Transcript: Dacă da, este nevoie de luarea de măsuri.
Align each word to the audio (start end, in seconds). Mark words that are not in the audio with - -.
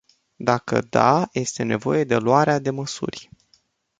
Dacă 0.35 0.81
da, 0.89 1.29
este 1.31 1.63
nevoie 1.63 2.03
de 2.03 2.17
luarea 2.17 2.59
de 2.59 2.69
măsuri. 2.69 3.29